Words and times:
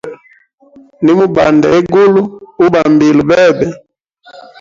Nimubanda 1.03 1.67
egulu, 1.79 2.21
ubambila 2.65 3.21
bebe. 3.29 3.67